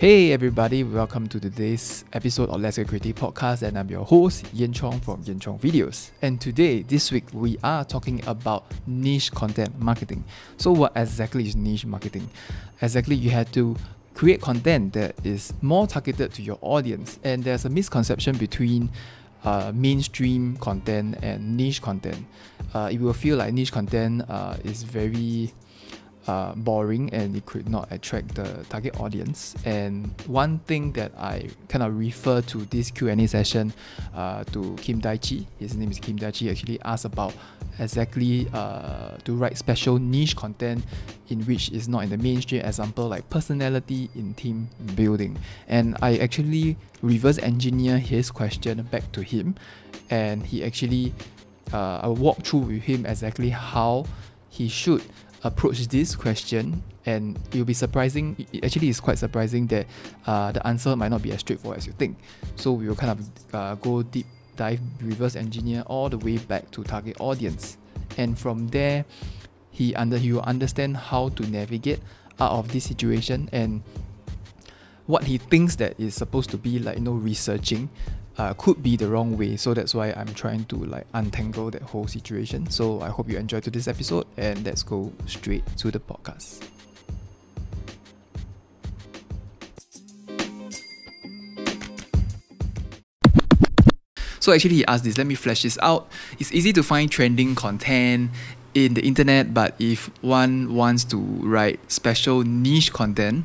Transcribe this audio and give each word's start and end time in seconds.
Hey 0.00 0.32
everybody, 0.32 0.82
welcome 0.82 1.28
to 1.28 1.38
today's 1.38 2.06
episode 2.14 2.48
of 2.48 2.58
Let's 2.58 2.78
Get 2.78 2.88
Creative 2.88 3.14
podcast 3.14 3.60
and 3.60 3.78
I'm 3.78 3.90
your 3.90 4.02
host 4.02 4.46
Yen 4.54 4.72
Chong 4.72 4.98
from 4.98 5.22
Yen 5.26 5.38
Chong 5.38 5.58
Videos. 5.58 6.10
And 6.22 6.40
today, 6.40 6.80
this 6.80 7.12
week, 7.12 7.26
we 7.34 7.58
are 7.62 7.84
talking 7.84 8.26
about 8.26 8.64
niche 8.86 9.30
content 9.30 9.78
marketing. 9.78 10.24
So 10.56 10.72
what 10.72 10.92
exactly 10.96 11.46
is 11.46 11.54
niche 11.54 11.84
marketing? 11.84 12.30
Exactly, 12.80 13.14
you 13.14 13.28
have 13.28 13.52
to 13.52 13.76
create 14.14 14.40
content 14.40 14.94
that 14.94 15.16
is 15.22 15.52
more 15.60 15.86
targeted 15.86 16.32
to 16.32 16.40
your 16.40 16.56
audience 16.62 17.18
and 17.22 17.44
there's 17.44 17.66
a 17.66 17.68
misconception 17.68 18.38
between 18.38 18.88
uh, 19.44 19.70
mainstream 19.74 20.56
content 20.56 21.18
and 21.20 21.58
niche 21.58 21.82
content. 21.82 22.24
Uh, 22.72 22.88
it 22.90 22.98
will 22.98 23.12
feel 23.12 23.36
like 23.36 23.52
niche 23.52 23.70
content 23.70 24.22
uh, 24.30 24.56
is 24.64 24.82
very 24.82 25.52
uh, 26.30 26.52
boring 26.54 27.10
and 27.12 27.34
it 27.34 27.44
could 27.46 27.68
not 27.68 27.90
attract 27.90 28.34
the 28.36 28.64
target 28.68 28.98
audience. 29.00 29.56
And 29.64 30.14
one 30.26 30.60
thing 30.60 30.92
that 30.92 31.12
I 31.18 31.48
kind 31.68 31.82
of 31.82 31.98
refer 31.98 32.40
to 32.42 32.58
this 32.66 32.90
Q&A 32.90 33.26
session 33.26 33.72
uh, 34.14 34.44
to 34.52 34.76
Kim 34.76 35.00
Daichi, 35.00 35.46
his 35.58 35.76
name 35.76 35.90
is 35.90 35.98
Kim 35.98 36.18
Daichi, 36.18 36.50
actually 36.50 36.80
asked 36.82 37.04
about 37.04 37.34
exactly 37.78 38.48
uh, 38.52 39.16
to 39.24 39.34
write 39.34 39.58
special 39.58 39.98
niche 39.98 40.36
content 40.36 40.84
in 41.30 41.40
which 41.46 41.70
is 41.70 41.88
not 41.88 42.04
in 42.04 42.10
the 42.10 42.18
mainstream 42.18 42.60
example 42.62 43.08
like 43.08 43.28
personality 43.30 44.08
in 44.14 44.34
team 44.34 44.68
building. 44.94 45.36
And 45.66 45.96
I 46.00 46.18
actually 46.18 46.76
reverse 47.02 47.38
engineer 47.38 47.98
his 47.98 48.30
question 48.30 48.82
back 48.90 49.10
to 49.12 49.22
him 49.22 49.56
and 50.10 50.46
he 50.46 50.62
actually 50.62 51.12
uh, 51.72 52.00
I 52.02 52.08
walk 52.08 52.44
through 52.44 52.60
with 52.70 52.82
him 52.82 53.06
exactly 53.06 53.50
how 53.50 54.06
he 54.48 54.68
should 54.68 55.02
approach 55.42 55.86
this 55.88 56.14
question 56.14 56.82
and 57.06 57.38
it'll 57.50 57.64
be 57.64 57.74
surprising 57.74 58.36
it 58.52 58.64
actually 58.64 58.88
it's 58.88 59.00
quite 59.00 59.18
surprising 59.18 59.66
that 59.68 59.86
uh, 60.26 60.52
the 60.52 60.64
answer 60.66 60.94
might 60.94 61.08
not 61.08 61.22
be 61.22 61.32
as 61.32 61.40
straightforward 61.40 61.78
as 61.78 61.86
you 61.86 61.92
think. 61.94 62.18
So 62.56 62.72
we 62.72 62.88
will 62.88 62.96
kind 62.96 63.18
of 63.18 63.54
uh, 63.54 63.74
go 63.76 64.02
deep 64.02 64.26
dive 64.56 64.80
reverse 65.00 65.36
engineer 65.36 65.82
all 65.86 66.10
the 66.10 66.18
way 66.18 66.36
back 66.36 66.70
to 66.72 66.84
target 66.84 67.16
audience. 67.20 67.78
And 68.18 68.38
from 68.38 68.68
there 68.68 69.04
he 69.70 69.94
under 69.94 70.18
he 70.18 70.32
will 70.32 70.42
understand 70.42 70.96
how 70.96 71.30
to 71.30 71.46
navigate 71.46 72.00
out 72.38 72.52
of 72.52 72.72
this 72.72 72.84
situation 72.84 73.48
and 73.52 73.82
what 75.06 75.24
he 75.24 75.38
thinks 75.38 75.76
that 75.76 75.98
is 75.98 76.14
supposed 76.14 76.50
to 76.50 76.56
be 76.56 76.78
like 76.78 76.96
you 76.96 77.02
know 77.02 77.12
researching 77.12 77.88
uh, 78.38 78.54
could 78.54 78.82
be 78.82 78.96
the 78.96 79.08
wrong 79.08 79.36
way. 79.36 79.56
So 79.56 79.74
that's 79.74 79.94
why 79.94 80.12
I'm 80.12 80.32
trying 80.34 80.64
to 80.66 80.76
like 80.76 81.06
untangle 81.14 81.70
that 81.70 81.82
whole 81.82 82.06
situation. 82.06 82.70
So 82.70 83.00
I 83.00 83.08
hope 83.08 83.28
you 83.28 83.38
enjoyed 83.38 83.64
this 83.64 83.88
episode 83.88 84.26
and 84.36 84.64
let's 84.64 84.82
go 84.82 85.12
straight 85.26 85.64
to 85.78 85.90
the 85.90 86.00
podcast. 86.00 86.66
So 94.40 94.54
actually 94.54 94.76
he 94.76 94.86
asked 94.86 95.04
this, 95.04 95.18
let 95.18 95.26
me 95.26 95.34
flesh 95.34 95.62
this 95.62 95.78
out. 95.82 96.08
It's 96.38 96.50
easy 96.52 96.72
to 96.72 96.82
find 96.82 97.10
trending 97.10 97.54
content 97.54 98.30
in 98.72 98.94
the 98.94 99.02
internet, 99.02 99.52
but 99.52 99.74
if 99.78 100.10
one 100.22 100.74
wants 100.74 101.04
to 101.04 101.18
write 101.18 101.78
special 101.92 102.42
niche 102.42 102.92
content, 102.92 103.44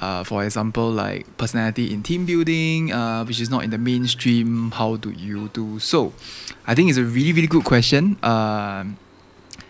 uh, 0.00 0.24
for 0.24 0.44
example, 0.44 0.90
like 0.90 1.36
personality 1.36 1.92
in 1.92 2.02
team 2.02 2.26
building, 2.26 2.92
uh, 2.92 3.24
which 3.24 3.40
is 3.40 3.50
not 3.50 3.64
in 3.64 3.70
the 3.70 3.78
mainstream. 3.78 4.70
How 4.72 4.96
do 4.96 5.10
you 5.10 5.48
do 5.48 5.78
so? 5.78 6.12
I 6.66 6.74
think 6.74 6.88
it's 6.88 6.98
a 6.98 7.04
really, 7.04 7.32
really 7.32 7.46
good 7.46 7.64
question, 7.64 8.16
uh, 8.22 8.84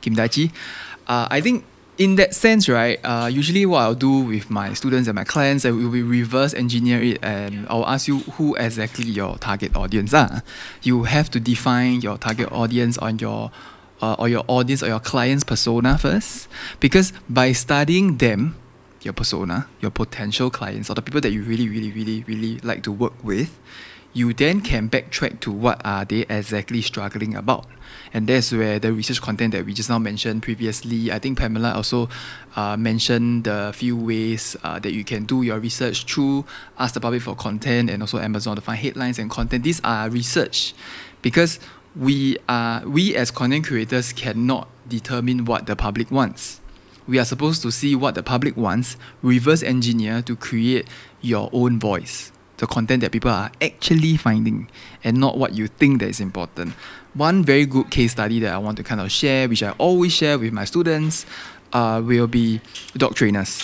Kim 0.00 0.14
Daichi. 0.14 0.52
Uh, 1.06 1.26
I 1.30 1.40
think 1.40 1.64
in 1.98 2.16
that 2.16 2.34
sense, 2.34 2.68
right, 2.68 2.98
uh, 3.04 3.26
usually 3.26 3.66
what 3.66 3.80
I'll 3.80 3.94
do 3.94 4.20
with 4.20 4.50
my 4.50 4.72
students 4.72 5.06
and 5.06 5.14
my 5.14 5.24
clients, 5.24 5.64
I 5.64 5.70
will 5.70 5.90
reverse 5.90 6.54
engineer 6.54 7.02
it 7.02 7.18
and 7.22 7.66
I'll 7.68 7.86
ask 7.86 8.08
you 8.08 8.20
who 8.20 8.54
exactly 8.56 9.04
your 9.04 9.36
target 9.36 9.76
audience 9.76 10.14
are. 10.14 10.42
You 10.82 11.04
have 11.04 11.30
to 11.32 11.40
define 11.40 12.00
your 12.00 12.16
target 12.16 12.50
audience 12.52 12.96
on 12.98 13.18
your 13.18 13.50
uh, 14.00 14.16
or 14.18 14.30
your 14.30 14.44
audience 14.48 14.82
or 14.82 14.86
your 14.86 15.00
client's 15.00 15.44
persona 15.44 15.98
first 15.98 16.48
because 16.80 17.12
by 17.28 17.52
studying 17.52 18.16
them 18.16 18.56
your 19.02 19.12
persona, 19.12 19.68
your 19.80 19.90
potential 19.90 20.50
clients, 20.50 20.90
or 20.90 20.94
the 20.94 21.02
people 21.02 21.20
that 21.20 21.30
you 21.30 21.42
really, 21.42 21.68
really, 21.68 21.90
really, 21.90 22.22
really 22.24 22.58
like 22.60 22.82
to 22.82 22.92
work 22.92 23.14
with, 23.22 23.58
you 24.12 24.32
then 24.32 24.60
can 24.60 24.90
backtrack 24.90 25.40
to 25.40 25.52
what 25.52 25.80
are 25.84 26.04
they 26.04 26.22
exactly 26.22 26.82
struggling 26.82 27.34
about. 27.34 27.66
And 28.12 28.26
that's 28.26 28.52
where 28.52 28.78
the 28.78 28.92
research 28.92 29.22
content 29.22 29.52
that 29.52 29.64
we 29.64 29.72
just 29.72 29.88
now 29.88 29.98
mentioned 29.98 30.42
previously, 30.42 31.12
I 31.12 31.20
think 31.20 31.38
Pamela 31.38 31.74
also 31.74 32.08
uh, 32.56 32.76
mentioned 32.76 33.44
the 33.44 33.72
few 33.74 33.96
ways 33.96 34.56
uh, 34.64 34.80
that 34.80 34.92
you 34.92 35.04
can 35.04 35.24
do 35.24 35.42
your 35.42 35.60
research 35.60 36.04
through 36.04 36.44
Ask 36.78 36.94
the 36.94 37.00
Public 37.00 37.22
for 37.22 37.36
Content 37.36 37.88
and 37.88 38.02
also 38.02 38.18
Amazon 38.18 38.56
to 38.56 38.62
find 38.62 38.78
headlines 38.78 39.18
and 39.18 39.30
content. 39.30 39.62
These 39.62 39.80
are 39.84 40.10
research 40.10 40.74
because 41.22 41.60
we 41.96 42.36
are 42.48 42.86
we 42.86 43.16
as 43.16 43.30
content 43.30 43.66
creators 43.66 44.12
cannot 44.12 44.68
determine 44.88 45.44
what 45.44 45.66
the 45.66 45.74
public 45.74 46.10
wants 46.10 46.60
we 47.06 47.18
are 47.18 47.24
supposed 47.24 47.62
to 47.62 47.70
see 47.70 47.94
what 47.94 48.14
the 48.14 48.22
public 48.22 48.56
wants, 48.56 48.96
reverse 49.22 49.62
engineer 49.62 50.22
to 50.22 50.36
create 50.36 50.88
your 51.20 51.50
own 51.52 51.78
voice, 51.78 52.32
the 52.58 52.66
content 52.66 53.00
that 53.02 53.12
people 53.12 53.30
are 53.30 53.50
actually 53.60 54.16
finding, 54.16 54.68
and 55.04 55.16
not 55.16 55.38
what 55.38 55.54
you 55.54 55.66
think 55.66 56.00
that 56.00 56.08
is 56.08 56.20
important. 56.20 56.74
One 57.14 57.42
very 57.44 57.66
good 57.66 57.90
case 57.90 58.12
study 58.12 58.38
that 58.40 58.52
I 58.52 58.58
want 58.58 58.76
to 58.76 58.84
kind 58.84 59.00
of 59.00 59.10
share, 59.10 59.48
which 59.48 59.62
I 59.62 59.70
always 59.72 60.12
share 60.12 60.38
with 60.38 60.52
my 60.52 60.64
students, 60.64 61.26
uh, 61.72 62.02
will 62.04 62.26
be 62.26 62.60
dog 62.96 63.14
trainers. 63.14 63.62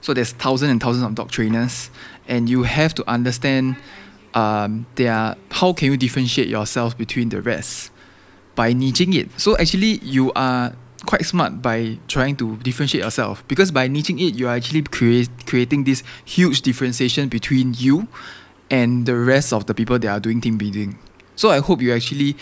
So 0.00 0.14
there's 0.14 0.32
thousands 0.32 0.70
and 0.70 0.80
thousands 0.80 1.04
of 1.04 1.14
dog 1.14 1.30
trainers, 1.30 1.90
and 2.28 2.48
you 2.48 2.64
have 2.64 2.94
to 2.94 3.08
understand 3.08 3.76
um, 4.34 4.86
there 4.94 5.36
how 5.50 5.72
can 5.72 5.90
you 5.90 5.96
differentiate 5.96 6.48
yourself 6.48 6.96
between 6.96 7.28
the 7.28 7.40
rest 7.42 7.90
by 8.54 8.72
niching 8.72 9.14
it. 9.14 9.40
So 9.40 9.56
actually, 9.58 9.98
you 9.98 10.32
are 10.34 10.74
quite 11.06 11.24
smart 11.24 11.62
by 11.62 11.98
trying 12.08 12.36
to 12.36 12.56
differentiate 12.58 13.04
yourself. 13.04 13.46
Because 13.48 13.70
by 13.70 13.88
niching 13.88 14.20
it 14.20 14.34
you're 14.34 14.50
actually 14.50 14.82
create, 14.82 15.30
creating 15.46 15.84
this 15.84 16.02
huge 16.24 16.62
differentiation 16.62 17.28
between 17.28 17.74
you 17.74 18.08
and 18.70 19.06
the 19.06 19.16
rest 19.16 19.52
of 19.52 19.66
the 19.66 19.74
people 19.74 19.98
that 19.98 20.08
are 20.08 20.20
doing 20.20 20.40
team 20.40 20.58
building. 20.58 20.98
So 21.36 21.50
i 21.50 21.58
hope 21.58 21.80
you 21.80 21.92
actually 21.92 22.36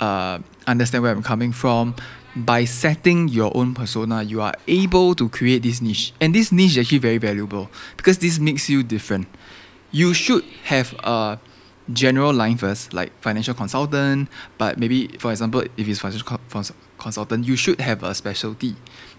uh, 0.00 0.38
understand 0.66 1.02
where 1.02 1.12
i'm 1.12 1.22
coming 1.22 1.52
from. 1.52 1.94
By 2.36 2.66
setting 2.66 3.28
your 3.28 3.50
own 3.56 3.72
persona 3.74 4.22
you 4.22 4.42
are 4.42 4.54
able 4.68 5.14
to 5.14 5.28
create 5.30 5.62
this 5.62 5.80
niche. 5.80 6.12
And 6.20 6.34
this 6.34 6.52
niche 6.52 6.72
is 6.72 6.78
actually 6.78 6.98
very 6.98 7.18
valuable 7.18 7.70
because 7.96 8.18
this 8.18 8.38
makes 8.38 8.68
you 8.68 8.82
different. 8.82 9.26
You 9.90 10.12
should 10.12 10.44
have 10.64 10.92
a 11.02 11.40
general 11.92 12.34
line 12.34 12.56
first 12.56 12.92
like 12.92 13.12
financial 13.20 13.54
consultant 13.54 14.28
but 14.58 14.78
maybe 14.78 15.08
for 15.18 15.30
example 15.30 15.62
if 15.76 15.88
it's 15.88 16.00
financial 16.00 16.38
consultant, 16.98 17.46
you 17.46 17.56
should 17.56 17.80
have 17.80 18.02
a 18.02 18.14
specialty. 18.14 18.76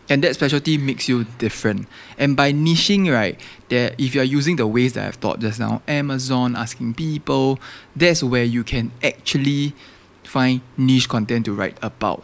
And 0.10 0.24
that 0.24 0.36
specialty 0.36 0.78
makes 0.78 1.10
you 1.10 1.26
different. 1.38 1.88
And 2.18 2.38
by 2.38 2.54
niching, 2.54 3.12
right, 3.12 3.38
that 3.70 4.00
if 4.00 4.16
you're 4.16 4.24
using 4.24 4.56
the 4.56 4.66
ways 4.66 4.94
that 4.94 5.06
I've 5.06 5.20
taught 5.20 5.40
just 5.40 5.60
now, 5.60 5.82
Amazon, 5.88 6.56
asking 6.56 6.94
people, 6.94 7.60
that's 7.96 8.24
where 8.24 8.46
you 8.46 8.64
can 8.64 8.92
actually 9.04 9.74
find 10.24 10.62
niche 10.78 11.10
content 11.10 11.46
to 11.46 11.54
write 11.54 11.78
about. 11.82 12.24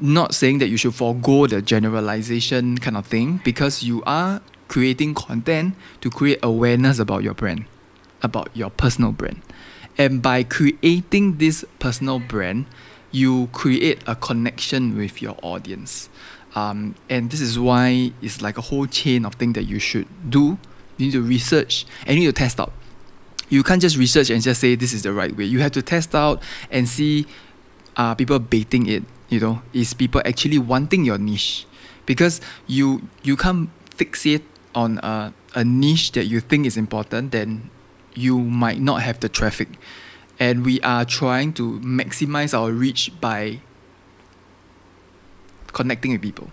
Not 0.00 0.34
saying 0.34 0.58
that 0.58 0.68
you 0.68 0.76
should 0.76 0.94
forego 0.94 1.46
the 1.46 1.60
generalization 1.60 2.78
kind 2.78 2.96
of 2.96 3.06
thing, 3.06 3.40
because 3.44 3.82
you 3.82 4.02
are 4.06 4.40
creating 4.68 5.14
content 5.14 5.74
to 6.00 6.10
create 6.10 6.38
awareness 6.42 6.98
about 6.98 7.22
your 7.22 7.34
brand, 7.34 7.66
about 8.22 8.48
your 8.56 8.70
personal 8.70 9.12
brand. 9.12 9.42
And 9.98 10.20
by 10.20 10.42
creating 10.44 11.38
this 11.38 11.64
personal 11.78 12.18
brand, 12.18 12.66
you 13.16 13.48
create 13.52 13.98
a 14.06 14.14
connection 14.14 14.94
with 14.94 15.22
your 15.22 15.36
audience. 15.42 16.10
Um, 16.54 16.94
and 17.08 17.30
this 17.30 17.40
is 17.40 17.58
why 17.58 18.12
it's 18.20 18.42
like 18.42 18.58
a 18.58 18.60
whole 18.60 18.86
chain 18.86 19.24
of 19.24 19.34
things 19.36 19.54
that 19.54 19.64
you 19.64 19.78
should 19.78 20.06
do. 20.28 20.58
You 20.98 21.06
need 21.06 21.12
to 21.12 21.22
research 21.22 21.86
and 22.06 22.18
you 22.18 22.26
need 22.26 22.34
to 22.34 22.38
test 22.38 22.60
out. 22.60 22.72
You 23.48 23.62
can't 23.62 23.80
just 23.80 23.96
research 23.96 24.28
and 24.28 24.42
just 24.42 24.60
say 24.60 24.74
this 24.74 24.92
is 24.92 25.02
the 25.02 25.14
right 25.14 25.34
way. 25.34 25.44
You 25.44 25.60
have 25.60 25.72
to 25.72 25.82
test 25.82 26.14
out 26.14 26.42
and 26.70 26.86
see 26.86 27.26
uh, 27.96 28.14
people 28.14 28.38
baiting 28.38 28.86
it. 28.86 29.02
You 29.30 29.40
know, 29.40 29.62
is 29.72 29.94
people 29.94 30.20
actually 30.26 30.58
wanting 30.58 31.06
your 31.06 31.16
niche? 31.16 31.66
Because 32.04 32.40
you 32.66 33.08
you 33.22 33.36
can't 33.36 33.70
fixate 33.90 34.42
on 34.74 34.98
a, 34.98 35.32
a 35.54 35.64
niche 35.64 36.12
that 36.12 36.26
you 36.26 36.40
think 36.40 36.66
is 36.66 36.76
important, 36.76 37.32
then 37.32 37.70
you 38.14 38.38
might 38.38 38.80
not 38.80 39.02
have 39.02 39.20
the 39.20 39.28
traffic 39.28 39.68
and 40.38 40.64
we 40.64 40.80
are 40.80 41.04
trying 41.04 41.52
to 41.54 41.80
maximize 41.80 42.56
our 42.56 42.70
reach 42.70 43.12
by 43.20 43.60
connecting 45.72 46.12
with 46.12 46.22
people. 46.22 46.50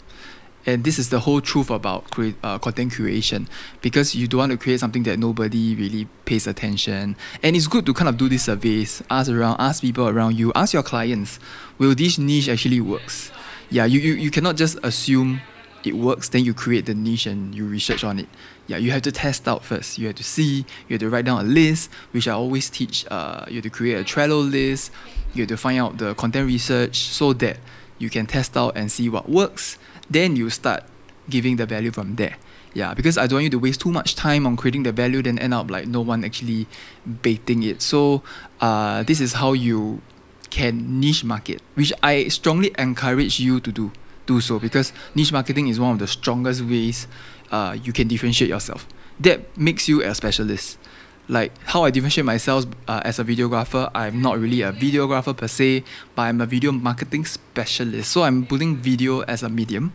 And 0.65 0.85
this 0.85 0.97
is 0.97 1.09
the 1.09 1.19
whole 1.19 1.41
truth 1.41 1.69
about 1.69 2.05
uh, 2.41 2.57
content 2.57 2.93
creation. 2.93 3.49
Because 3.81 4.15
you 4.15 4.27
don't 4.27 4.39
want 4.39 4.51
to 4.53 4.57
create 4.57 4.79
something 4.79 5.03
that 5.03 5.19
nobody 5.19 5.75
really 5.75 6.05
pays 6.23 6.47
attention. 6.47 7.17
And 7.41 7.55
it's 7.55 7.67
good 7.67 7.85
to 7.85 7.93
kind 7.93 8.07
of 8.07 8.17
do 8.17 8.29
these 8.29 8.45
surveys. 8.45 9.03
Ask 9.09 9.29
around 9.29 9.57
ask 9.59 9.81
people 9.81 10.07
around 10.07 10.37
you. 10.37 10.53
Ask 10.55 10.73
your 10.73 10.83
clients. 10.83 11.39
Will 11.79 11.93
this 11.93 12.17
niche 12.17 12.47
actually 12.47 12.79
works? 12.79 13.31
Yeah 13.69 13.85
you, 13.85 13.99
you, 13.99 14.13
you 14.13 14.31
cannot 14.31 14.55
just 14.55 14.77
assume 14.83 15.41
it 15.83 15.95
works, 15.95 16.29
then 16.29 16.43
you 16.43 16.53
create 16.53 16.85
the 16.85 16.93
niche 16.93 17.25
and 17.25 17.53
you 17.53 17.65
research 17.65 18.03
on 18.03 18.19
it. 18.19 18.29
Yeah, 18.67 18.77
you 18.77 18.91
have 18.91 19.01
to 19.03 19.11
test 19.11 19.47
out 19.47 19.63
first. 19.63 19.97
You 19.97 20.07
have 20.07 20.15
to 20.15 20.23
see, 20.23 20.65
you 20.87 20.93
have 20.93 20.99
to 21.01 21.09
write 21.09 21.25
down 21.25 21.41
a 21.41 21.47
list, 21.47 21.89
which 22.11 22.27
I 22.27 22.31
always 22.31 22.69
teach. 22.69 23.05
Uh, 23.09 23.45
you 23.47 23.55
have 23.55 23.63
to 23.63 23.69
create 23.69 23.95
a 23.95 24.03
Trello 24.03 24.49
list, 24.49 24.91
you 25.33 25.43
have 25.43 25.49
to 25.49 25.57
find 25.57 25.79
out 25.79 25.97
the 25.97 26.13
content 26.15 26.47
research 26.47 26.97
so 26.97 27.33
that 27.33 27.57
you 27.99 28.09
can 28.09 28.25
test 28.25 28.55
out 28.55 28.77
and 28.77 28.91
see 28.91 29.09
what 29.09 29.29
works. 29.29 29.77
Then 30.09 30.35
you 30.35 30.49
start 30.49 30.83
giving 31.29 31.57
the 31.57 31.65
value 31.65 31.91
from 31.91 32.15
there. 32.15 32.37
Yeah, 32.73 32.93
because 32.95 33.17
I 33.17 33.27
don't 33.27 33.37
want 33.37 33.43
you 33.43 33.49
to 33.51 33.59
waste 33.59 33.81
too 33.81 33.91
much 33.91 34.15
time 34.15 34.47
on 34.47 34.57
creating 34.57 34.83
the 34.83 34.91
value, 34.91 35.21
then 35.21 35.37
end 35.37 35.53
up 35.53 35.69
like 35.69 35.85
no 35.85 36.01
one 36.01 36.25
actually 36.25 36.65
baiting 37.21 37.61
it. 37.61 37.83
So, 37.83 38.23
uh, 38.61 39.03
this 39.03 39.21
is 39.21 39.33
how 39.33 39.53
you 39.53 40.01
can 40.49 40.99
niche 40.99 41.23
market, 41.23 41.61
which 41.75 41.93
I 42.01 42.27
strongly 42.29 42.73
encourage 42.77 43.39
you 43.39 43.59
to 43.59 43.71
do 43.71 43.91
do 44.25 44.41
so 44.41 44.59
because 44.59 44.93
niche 45.15 45.31
marketing 45.31 45.67
is 45.67 45.79
one 45.79 45.91
of 45.91 45.99
the 45.99 46.07
strongest 46.07 46.61
ways 46.61 47.07
uh, 47.51 47.75
you 47.83 47.93
can 47.93 48.07
differentiate 48.07 48.49
yourself. 48.49 48.87
That 49.19 49.57
makes 49.57 49.87
you 49.87 50.01
a 50.03 50.13
specialist. 50.15 50.77
Like 51.29 51.53
how 51.65 51.85
I 51.85 51.91
differentiate 51.91 52.25
myself 52.25 52.65
uh, 52.87 53.01
as 53.05 53.19
a 53.19 53.23
videographer, 53.23 53.89
I'm 53.95 54.21
not 54.21 54.39
really 54.39 54.61
a 54.61 54.73
videographer 54.73 55.35
per 55.35 55.47
se, 55.47 55.83
but 56.15 56.23
I'm 56.23 56.41
a 56.41 56.45
video 56.45 56.71
marketing 56.71 57.25
specialist. 57.25 58.11
So 58.11 58.23
I'm 58.23 58.45
putting 58.45 58.75
video 58.75 59.21
as 59.21 59.43
a 59.43 59.49
medium, 59.49 59.93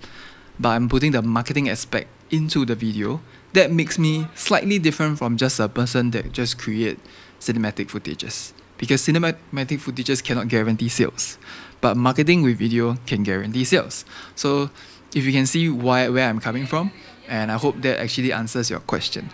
but 0.59 0.71
I'm 0.71 0.89
putting 0.89 1.13
the 1.13 1.21
marketing 1.21 1.69
aspect 1.69 2.09
into 2.31 2.65
the 2.65 2.75
video. 2.75 3.21
That 3.53 3.71
makes 3.71 3.99
me 3.99 4.29
slightly 4.35 4.79
different 4.79 5.19
from 5.19 5.37
just 5.37 5.61
a 5.61 5.69
person 5.69 6.13
that 6.13 6.33
just 6.33 6.59
create 6.59 6.99
cinematic 7.41 7.89
footages 7.89 8.53
because 8.79 9.03
cinematic 9.03 9.79
footages 9.79 10.23
cannot 10.23 10.49
guarantee 10.49 10.89
sales, 10.89 11.39
but 11.81 11.97
marketing 11.97 12.43
with 12.43 12.59
video 12.59 12.97
can 13.07 13.23
guarantee 13.23 13.65
sales. 13.65 14.05
So 14.35 14.71
if 15.15 15.25
you 15.25 15.33
can 15.33 15.47
see 15.47 15.69
why 15.69 16.09
where 16.09 16.29
I'm 16.29 16.41
coming 16.41 16.67
from, 16.67 16.93
and 17.29 17.53
I 17.53 17.59
hope 17.59 17.83
that 17.83 18.01
actually 18.01 18.33
answers 18.33 18.71
your 18.71 18.81
question. 18.81 19.31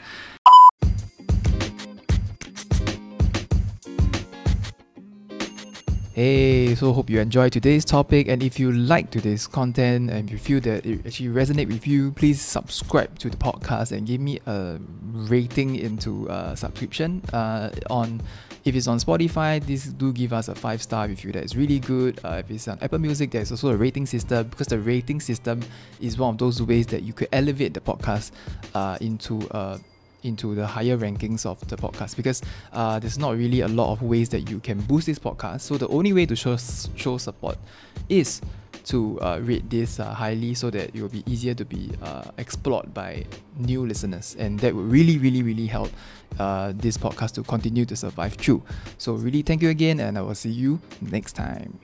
Hey, 6.15 6.77
so 6.77 6.93
hope 6.93 7.11
you 7.11 7.19
enjoyed 7.19 7.51
today's 7.51 7.85
topic 7.85 8.29
and 8.29 8.41
if 8.41 8.61
you 8.61 8.71
like 8.71 9.11
today's 9.11 9.49
content 9.49 10.11
and 10.11 10.31
you 10.31 10.39
feel 10.39 10.61
that 10.61 10.87
it 10.87 11.05
actually 11.05 11.31
resonate 11.31 11.67
with 11.67 11.89
you, 11.89 12.13
please 12.13 12.41
subscribe 12.41 13.19
to 13.19 13.29
the 13.29 13.37
podcast 13.37 13.91
and 13.91 14.07
give 14.07 14.21
me 14.21 14.39
a 14.47 14.79
rating 15.13 15.75
into 15.75 16.29
a 16.29 16.57
subscription 16.57 17.21
uh, 17.33 17.71
on 17.91 18.23
if 18.65 18.77
it's 18.77 18.87
on 18.87 18.99
Spotify, 18.99 19.61
this 19.67 19.87
do 19.87 20.13
give 20.13 20.33
us 20.33 20.47
a 20.47 20.55
five 20.55 20.81
star 20.81 21.09
review 21.09 21.33
that 21.33 21.43
is 21.43 21.57
really 21.57 21.81
good. 21.81 22.21
Uh, 22.23 22.43
if 22.45 22.49
it's 22.49 22.69
on 22.69 22.79
Apple 22.81 23.01
Music, 23.01 23.33
there's 23.33 23.51
also 23.51 23.71
a 23.71 23.77
rating 23.77 24.07
system 24.07 24.47
because 24.47 24.69
the 24.69 24.79
rating 24.79 25.21
system 25.21 25.65
is 26.01 26.17
one 26.17 26.35
of 26.35 26.39
those 26.39 26.63
ways 26.63 26.87
that 26.87 27.03
you 27.03 27.13
could 27.13 27.29
elevate 27.33 27.75
the 27.75 27.81
podcast 27.81 28.31
uh, 28.77 28.97
into 29.01 29.41
uh, 29.51 29.79
into 30.25 30.55
the 30.55 30.67
higher 30.67 30.97
rankings 30.97 31.47
of 31.47 31.61
the 31.69 31.77
podcast 31.77 32.17
because 32.17 32.43
uh, 32.73 32.99
there's 32.99 33.19
not 33.19 33.37
really 33.37 33.61
a 33.61 33.69
lot 33.69 33.93
of 33.93 34.03
ways 34.03 34.29
that 34.31 34.51
you 34.51 34.59
can 34.61 34.81
boost 34.81 35.07
this 35.07 35.19
podcast. 35.19 35.61
So 35.61 35.77
the 35.77 35.89
only 35.89 36.13
way 36.13 36.27
to 36.27 36.35
show 36.35 36.57
show 36.97 37.19
support 37.19 37.57
is 38.09 38.41
to 38.85 39.19
uh, 39.21 39.39
rate 39.43 39.69
this 39.71 40.01
uh, 40.01 40.13
highly 40.13 40.55
so 40.55 40.71
that 40.71 40.95
it 40.95 41.01
will 41.01 41.09
be 41.09 41.23
easier 41.27 41.55
to 41.55 41.65
be 41.65 41.91
uh, 42.03 42.25
explored 42.39 42.93
by 42.93 43.25
new 43.57 43.87
listeners. 43.87 44.37
And 44.39 44.59
that 44.61 44.75
would 44.75 44.91
really 44.91 45.19
really 45.19 45.43
really 45.43 45.67
help 45.67 45.91
uh, 46.39 46.73
this 46.75 46.99
podcast 46.99 47.35
to 47.35 47.43
continue 47.43 47.85
to 47.85 47.97
survive 47.97 48.35
through. 48.35 48.63
So 48.99 49.15
really 49.15 49.43
thank 49.43 49.63
you 49.63 49.69
again 49.69 50.01
and 50.01 50.19
i 50.19 50.23
will 50.23 50.35
see 50.35 50.51
you 50.51 50.81
next 51.01 51.35
time 51.35 51.79